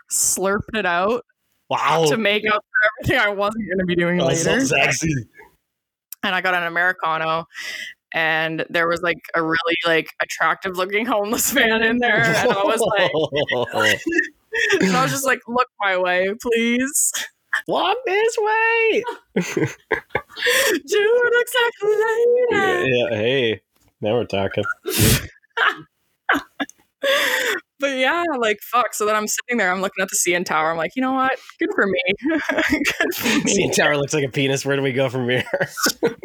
[0.09, 1.25] slurped it out
[1.69, 2.05] wow.
[2.07, 4.65] to make up for everything I wasn't going to be doing That's so later.
[4.65, 5.13] sexy.
[6.23, 7.45] and I got an americano
[8.13, 12.63] and there was like a really like attractive looking homeless man in there and I
[12.63, 13.11] was like
[14.81, 17.11] and I was just like look my way please
[17.67, 19.03] walk this way.
[20.87, 21.89] June exactly
[22.51, 23.61] Yeah, yeah, hey,
[24.01, 24.63] now we're talking.
[27.79, 30.71] but yeah like fuck so then I'm sitting there I'm looking at the CN Tower
[30.71, 32.41] I'm like you know what good for me good
[33.15, 34.65] for me CN Tower looks like a penis.
[34.65, 35.45] Where do we go from here?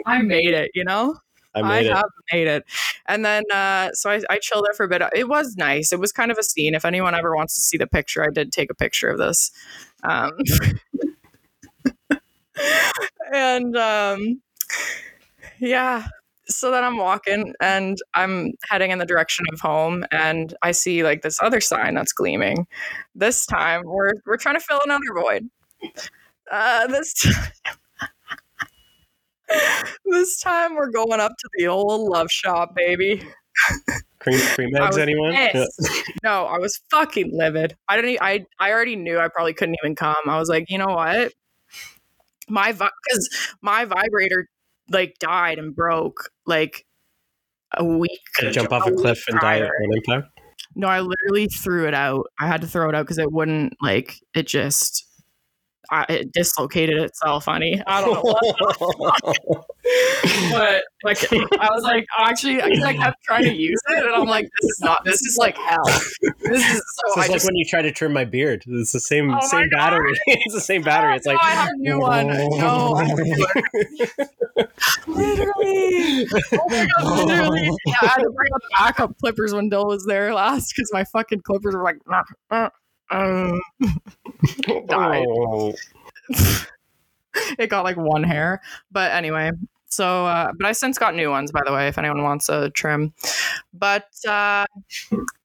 [0.05, 1.17] I made it you know
[1.55, 1.95] I made it.
[1.95, 2.65] have made it.
[3.07, 5.03] And then, uh, so I, I chilled there for a bit.
[5.15, 5.93] It was nice.
[5.93, 6.75] It was kind of a scene.
[6.75, 9.51] If anyone ever wants to see the picture, I did take a picture of this.
[10.03, 10.33] Um,
[13.33, 14.41] and um,
[15.59, 16.07] yeah.
[16.47, 21.03] So then I'm walking and I'm heading in the direction of home, and I see
[21.03, 22.67] like this other sign that's gleaming.
[23.15, 25.49] This time, we're we're trying to fill another void.
[26.51, 27.15] Uh, this
[30.15, 33.23] this time we're going up to the old love shop, baby.
[34.19, 35.33] Cream, cream eggs, anyone?
[35.33, 35.65] Yeah.
[36.23, 37.77] No, I was fucking livid.
[37.89, 38.19] I didn't.
[38.23, 40.17] I I already knew I probably couldn't even come.
[40.27, 41.33] I was like, you know what?
[42.49, 44.49] My because my vibrator
[44.89, 46.87] like died and broke like
[47.77, 48.21] a week.
[48.41, 49.67] Gonna jump off a week cliff and die prior.
[49.67, 50.41] on impact.
[50.75, 52.27] No, I literally threw it out.
[52.41, 55.07] I had to throw it out because it wouldn't like it just
[55.91, 57.83] I, it dislocated itself, honey.
[57.87, 58.23] I don't know
[60.51, 64.27] but like I was like actually I, I kept trying to use it, and I'm
[64.27, 65.05] like, this is not.
[65.05, 65.85] This is like hell.
[65.85, 67.03] This is so.
[67.07, 68.65] It's like just when you try to trim my beard.
[68.67, 70.13] It's the same Oh same battery.
[70.27, 71.17] it's the same battery.
[71.17, 72.29] It's No, like I have a new one.
[72.29, 72.93] No,
[75.07, 76.27] literally.
[76.53, 77.71] Oh my god, literally.
[77.87, 80.91] Yeah, I had to bring out the backup clippers when Dill was there last because
[80.93, 81.99] my fucking clippers were like,
[82.51, 82.71] uh,
[83.11, 83.53] uh.
[84.87, 85.27] died.
[85.29, 85.75] Oh.
[87.59, 88.61] it got like one hair.
[88.91, 89.51] But anyway,
[89.87, 92.71] so uh, but I since got new ones by the way, if anyone wants a
[92.71, 93.13] trim.
[93.73, 94.67] But uh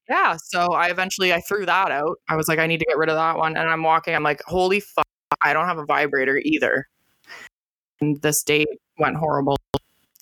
[0.10, 2.18] yeah, so I eventually I threw that out.
[2.28, 3.56] I was like, I need to get rid of that one.
[3.56, 5.06] And I'm walking, I'm like, holy fuck,
[5.44, 6.88] I don't have a vibrator either.
[8.02, 8.68] And this date
[8.98, 9.59] went horrible.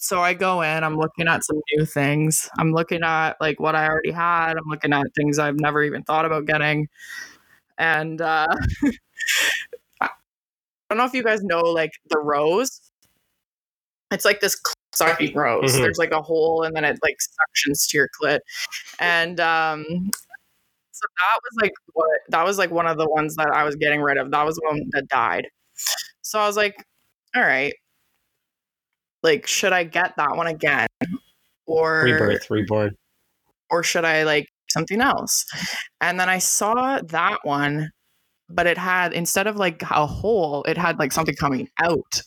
[0.08, 2.50] So I go in, I'm looking at some new things.
[2.58, 4.52] I'm looking at like what I already had.
[4.54, 6.88] I'm looking at things I've never even thought about getting.
[7.78, 8.48] And uh
[10.02, 10.10] I
[10.90, 12.80] don't know if you guys know like the rose.
[14.10, 14.56] It's like this
[14.96, 15.74] sucking rose.
[15.74, 15.82] Mhm.
[15.82, 18.40] There's like a hole and then it like suctions to your clit.
[19.02, 19.84] And um
[20.92, 23.76] so that was like what that was like one of the ones that I was
[23.76, 24.32] getting rid of.
[24.32, 25.48] That was one that died.
[26.22, 26.76] So I was like,
[27.36, 27.74] all right.
[29.24, 30.88] Like, should I get that one again?
[31.66, 32.96] Or Rebirth, reborn.
[33.70, 35.46] or should I like something else?
[36.00, 37.92] And then I saw that one,
[38.50, 42.22] but it had instead of like a hole, it had like something coming out.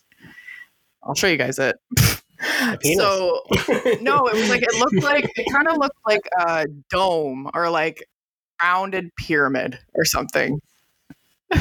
[1.02, 1.76] I'll show you guys it.
[2.96, 3.42] So
[4.00, 7.68] no, it was like it looked like it kind of looked like a dome or
[7.68, 8.02] like
[8.62, 10.58] rounded pyramid or something.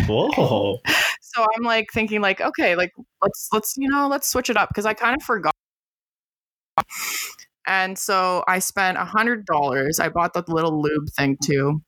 [0.08, 0.78] Whoa.
[1.36, 4.70] So I'm like thinking like, okay, like let's let's you know let's switch it up
[4.70, 5.54] because I kind of forgot.
[7.68, 10.00] And so I spent a hundred dollars.
[10.00, 11.82] I bought the little lube thing too.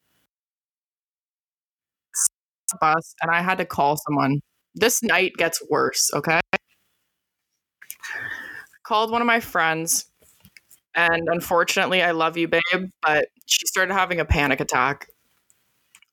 [2.79, 4.39] Bus and I had to call someone.
[4.75, 6.09] This night gets worse.
[6.13, 6.39] Okay.
[8.83, 10.05] Called one of my friends,
[10.95, 15.07] and unfortunately, I love you, babe, but she started having a panic attack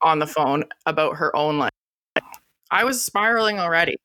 [0.01, 1.68] on the phone about her own life.
[2.71, 3.97] I was spiraling already.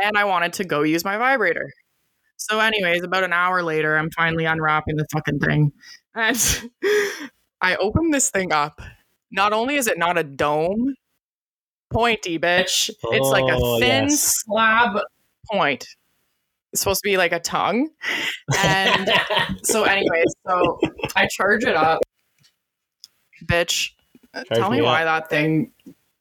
[0.00, 1.70] And I wanted to go use my vibrator.
[2.36, 5.72] So, anyways, about an hour later, I'm finally unwrapping the fucking thing.
[6.14, 6.70] And
[7.62, 8.80] I open this thing up.
[9.30, 10.94] Not only is it not a dome,
[11.90, 12.90] pointy, bitch.
[13.04, 14.32] It's like a Oh, thin yes.
[14.44, 14.98] slab
[15.50, 15.86] point.
[16.72, 17.88] It's supposed to be like a tongue.
[18.58, 19.08] And
[19.62, 20.78] so, anyways, so
[21.16, 22.00] I charge it up.
[23.46, 23.90] Bitch,
[24.52, 25.24] tell me me why up.
[25.24, 25.72] that thing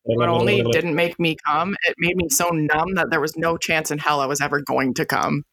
[0.07, 3.57] not only didn't make me come, it made me so numb that there was no
[3.57, 5.43] chance in hell I was ever going to come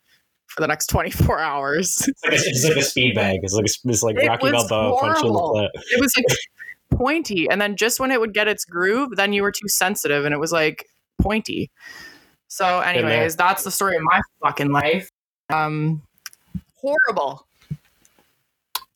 [0.49, 2.07] for the next 24 hours.
[2.07, 3.41] It's like a, it's like a speed bag.
[3.43, 5.69] It's like it's like It Rocky Balboa punching the clit.
[5.75, 6.39] It was like
[6.99, 7.49] pointy.
[7.51, 10.35] And then just when it would get its groove, then you were too sensitive and
[10.35, 10.87] it was like
[11.21, 11.71] pointy.
[12.49, 15.11] So, anyways, that's the story of my fucking life.
[15.49, 16.03] Um,
[16.75, 17.47] horrible.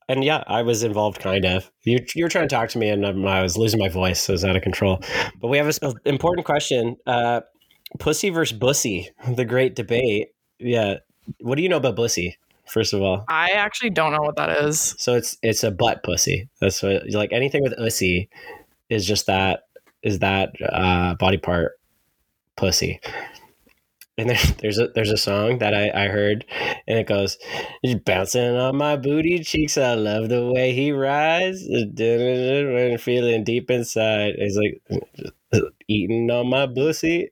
[0.09, 1.71] And yeah, I was involved, kind of.
[1.83, 4.23] You you were trying to talk to me, and I was losing my voice.
[4.23, 5.01] So it was out of control.
[5.40, 7.40] But we have an important question: uh,
[7.99, 10.29] Pussy versus Bussy, the great debate.
[10.59, 10.97] Yeah,
[11.40, 12.38] what do you know about Bussy?
[12.66, 14.95] First of all, I actually don't know what that is.
[14.99, 16.49] so it's it's a butt pussy.
[16.61, 18.29] That's what like anything with ussy
[18.88, 19.62] is just that
[20.03, 21.73] is that uh, body part
[22.57, 23.01] pussy.
[24.18, 26.44] And there, there's a there's a song that I, I heard,
[26.87, 27.37] and it goes,
[27.83, 29.76] "He's bouncing on my booty cheeks.
[29.76, 31.62] I love the way he rides,
[33.02, 34.83] feeling deep inside." He's like
[35.88, 37.31] eating on my pussy,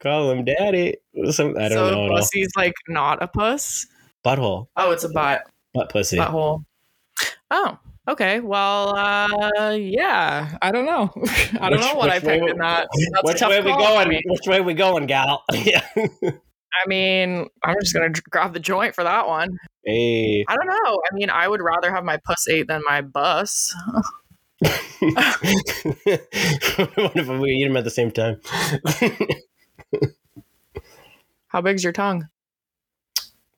[0.00, 0.96] call him daddy.
[1.30, 2.14] Some I don't so know.
[2.16, 3.86] pussy's like not a puss.
[4.24, 5.42] Butthole, Oh, it's a butt.
[5.74, 6.16] butt pussy.
[6.16, 6.64] Butthole.
[7.50, 8.40] Oh, okay.
[8.40, 10.56] Well, uh, yeah.
[10.60, 11.10] I don't know.
[11.60, 12.88] I don't Which- know what I picked in that.
[13.12, 14.22] That's Which way we call for going?
[14.26, 15.44] Which way we going, gal?
[15.52, 15.86] yeah.
[15.96, 19.48] I mean, I'm just gonna grab the joint for that one.
[19.84, 20.44] Hey.
[20.48, 21.00] I don't know.
[21.10, 23.74] I mean, I would rather have my puss ate than my bus.
[24.60, 24.72] what
[27.14, 28.40] if we eat them at the same time?
[31.48, 32.28] How big's your tongue?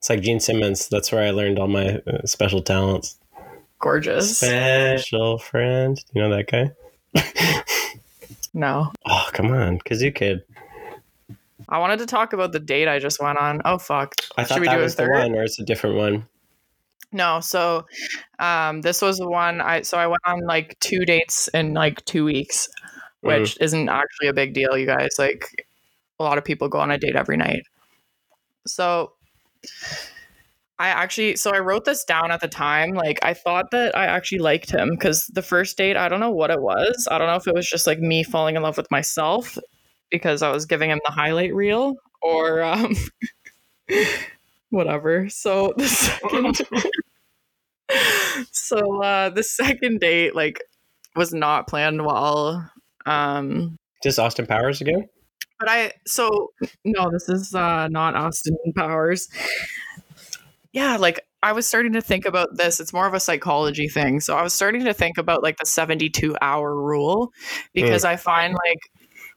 [0.06, 0.88] it's like Gene Simmons.
[0.88, 3.18] That's where I learned all my uh, special talents.
[3.79, 4.39] Gorgeous.
[4.39, 6.03] Special friend.
[6.12, 6.73] You know that guy?
[8.55, 8.91] No.
[9.07, 9.79] Oh, come on.
[9.81, 10.43] Kazoo Kid.
[11.69, 13.61] I wanted to talk about the date I just went on.
[13.65, 14.15] Oh fuck.
[14.37, 16.27] I Should thought we that do a was the one, or it's a different one.
[17.12, 17.87] No, so
[18.39, 22.05] um this was the one I so I went on like two dates in like
[22.07, 22.69] 2 weeks,
[23.25, 23.41] Mm.
[23.41, 25.17] which isn't actually a big deal, you guys.
[25.19, 25.67] Like
[26.21, 27.65] a lot of people go on a date every night.
[28.67, 29.12] So
[30.79, 32.93] I actually, so I wrote this down at the time.
[32.93, 36.31] Like, I thought that I actually liked him because the first date, I don't know
[36.31, 37.09] what it was.
[37.11, 39.57] I don't know if it was just like me falling in love with myself
[40.11, 42.95] because I was giving him the highlight reel or um,
[44.71, 45.31] whatever.
[45.31, 46.61] So the second,
[48.53, 50.62] so uh, the second date, like,
[51.15, 52.71] was not planned well.
[53.07, 55.09] Um, Just Austin Powers again?
[55.59, 56.51] but I so
[56.85, 59.29] no, this is uh not Austin Powers.
[60.77, 62.81] Yeah, like I was starting to think about this.
[62.81, 64.21] It's more of a psychology thing.
[64.21, 67.33] So I was starting to think about like the 72 hour rule
[67.73, 68.09] because mm.
[68.09, 68.81] I find like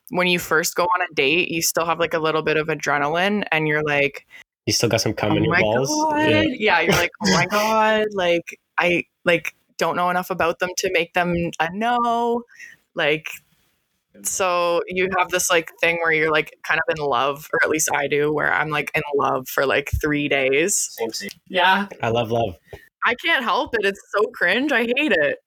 [0.09, 2.67] when you first go on a date, you still have like a little bit of
[2.67, 4.27] adrenaline and you're like,
[4.65, 5.89] You still got some cum oh in your balls?
[6.17, 6.41] Yeah.
[6.41, 6.81] Yeah.
[6.81, 8.07] you're like, oh my God.
[8.13, 12.43] Like I like don't know enough about them to make them a no.
[12.95, 13.29] Like
[14.25, 17.69] so you have this like thing where you're like kind of in love, or at
[17.69, 20.77] least I do, where I'm like in love for like three days.
[20.97, 21.29] Same, same.
[21.47, 21.87] Yeah.
[22.01, 22.55] I love love.
[23.05, 23.85] I can't help it.
[23.85, 24.71] It's so cringe.
[24.73, 25.37] I hate it.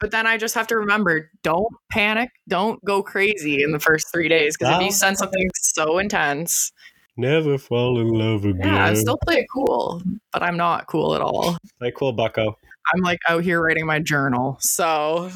[0.00, 2.30] But then I just have to remember don't panic.
[2.48, 4.56] Don't go crazy in the first three days.
[4.56, 6.72] Because if you send something so intense,
[7.18, 8.60] Never fall in love again.
[8.72, 10.00] yeah, I still play it cool,
[10.32, 11.58] but I'm not cool at all.
[11.80, 12.56] like cool bucko.
[12.94, 14.56] I'm like out here writing my journal.
[14.60, 15.30] So,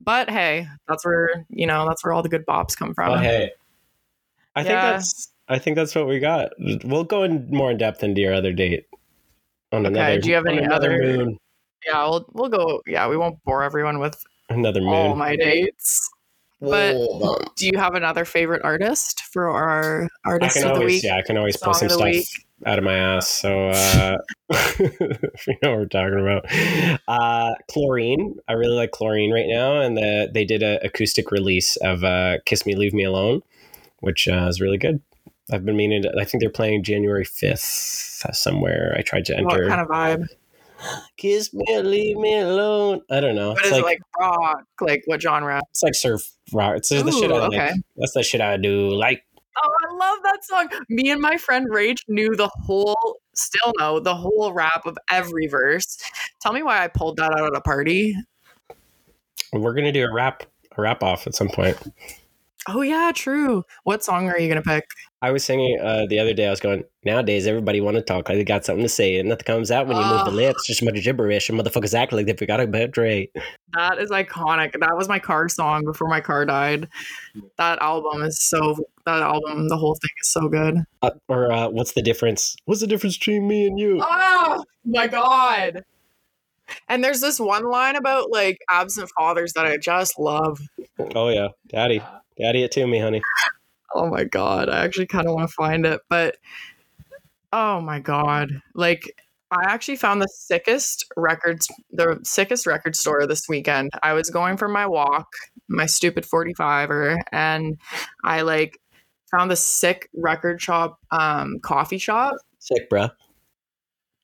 [0.00, 3.10] but hey, that's where, you know, that's where all the good bops come from.
[3.10, 3.50] But hey,
[4.56, 4.92] I think Yeah.
[4.92, 6.50] that's I think that's what we got.
[6.84, 8.86] We'll go in more in depth into your other date.
[9.72, 11.38] On Okay, another, do you have any another other- moon,
[11.86, 12.82] Yeah, we'll, we'll go.
[12.86, 14.88] Yeah, we won't bore everyone with another moon.
[14.92, 15.18] all moon.
[15.18, 16.08] my dates.
[16.60, 16.94] But
[17.56, 21.04] do you have another favorite artist for our I artist can of the always week?
[21.04, 22.26] yeah, I can always pull Song some stuff week?
[22.66, 23.28] Out of my ass.
[23.28, 24.18] So uh,
[24.50, 26.44] if you know what we're talking about.
[27.08, 28.36] Uh, chlorine.
[28.48, 32.38] I really like chlorine right now, and the, they did an acoustic release of uh,
[32.46, 33.42] "Kiss Me, Leave Me Alone,"
[34.00, 35.00] which uh, is really good.
[35.52, 36.12] I've been meaning to.
[36.18, 37.60] I think they're playing January fifth
[38.32, 38.94] somewhere.
[38.96, 39.62] I tried to enter.
[39.62, 40.26] What kind of vibe?
[41.16, 43.02] Kiss me, leave me alone.
[43.10, 43.50] I don't know.
[43.50, 44.64] What It's is like, it like rock?
[44.80, 45.60] Like what genre?
[45.70, 46.76] it's like surf rock.
[46.76, 47.70] It's the shit I okay.
[47.72, 47.80] like.
[47.96, 48.88] That's the shit I do.
[48.88, 49.24] Like
[49.56, 50.68] Oh, I love that song.
[50.88, 55.46] Me and my friend Rach knew the whole, still know the whole rap of every
[55.46, 55.98] verse.
[56.40, 58.14] Tell me why I pulled that out at a party.
[59.52, 60.44] we're gonna do a rap
[60.76, 61.76] a rap off at some point.
[62.68, 63.64] Oh yeah, true.
[63.84, 64.84] What song are you gonna pick?
[65.22, 66.46] I was singing uh, the other day.
[66.46, 66.84] I was going.
[67.04, 69.86] Nowadays, everybody want to talk like they got something to say, and nothing comes out
[69.86, 70.66] when you move the lips.
[70.66, 73.30] Just a bunch of gibberish, and motherfuckers act like they forgot about Dre.
[73.72, 74.78] That is iconic.
[74.78, 76.88] That was my car song before my car died.
[77.56, 78.76] That album is so.
[79.06, 80.84] That album, the whole thing is so good.
[81.00, 82.56] Uh, or uh, what's the difference?
[82.66, 84.00] What's the difference between me and you?
[84.02, 85.82] Oh my god.
[86.88, 90.60] And there's this one line about like absent fathers that I just love.
[91.14, 92.02] Oh yeah, daddy,
[92.40, 93.22] daddy, it to me, honey.
[93.94, 96.36] Oh my god, I actually kind of want to find it, but
[97.52, 99.14] oh my god, like
[99.50, 103.90] I actually found the sickest records, the sickest record store this weekend.
[104.02, 105.26] I was going for my walk,
[105.68, 107.78] my stupid 45er, and
[108.22, 108.78] I like
[109.30, 112.36] found the sick record shop, um, coffee shop.
[112.60, 113.10] Sick, bruh.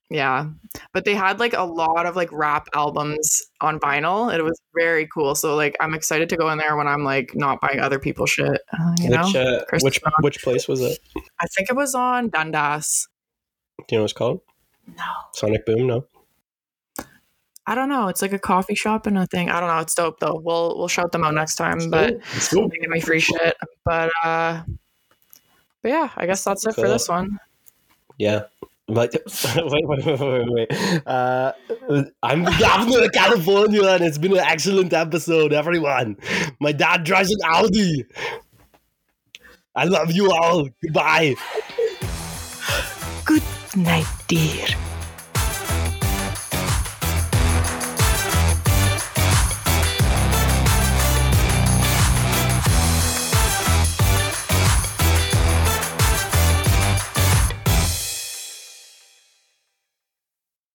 [0.08, 0.50] Yeah,
[0.92, 4.32] but they had like a lot of like rap albums on vinyl.
[4.32, 5.34] It was very cool.
[5.34, 8.30] So like, I'm excited to go in there when I'm like not buying other people's
[8.30, 8.60] shit.
[8.72, 10.12] uh, you know, Which uh, which Brown.
[10.20, 11.00] which place was it?
[11.40, 13.08] I think it was on Dundas.
[13.78, 14.42] Do you know what it's called?
[14.96, 15.04] No.
[15.32, 15.88] Sonic Boom.
[15.88, 16.06] No.
[17.66, 18.06] I don't know.
[18.06, 19.50] It's like a coffee shop and a thing.
[19.50, 19.80] I don't know.
[19.80, 20.40] It's dope though.
[20.40, 21.90] We'll we'll shout them out next time.
[21.90, 23.56] But Let's they give me free shit.
[23.84, 24.62] But uh,
[25.82, 27.40] but yeah, I guess that's it for this one.
[28.18, 28.42] Yeah.
[28.88, 29.12] But
[29.56, 31.06] wait, wait, wait, wait, wait.
[31.06, 31.52] Uh,
[32.22, 36.16] I'm governor of California, and it's been an excellent episode, everyone.
[36.60, 38.04] My dad drives an Audi.
[39.74, 40.68] I love you all.
[40.82, 41.34] Goodbye.
[43.24, 43.42] Good
[43.76, 44.66] night, dear.